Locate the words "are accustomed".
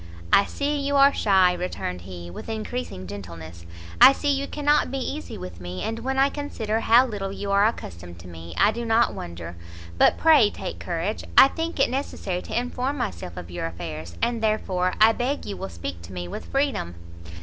7.51-8.17